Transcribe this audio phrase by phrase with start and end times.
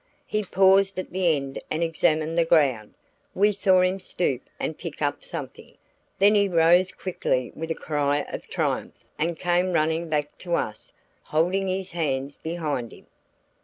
[0.25, 2.95] He paused at the end and examined the ground.
[3.35, 5.75] We saw him stoop and pick up something.
[6.17, 10.91] Then he rose quickly with a cry of triumph and came running back to us
[11.25, 13.05] holding his hands behind him.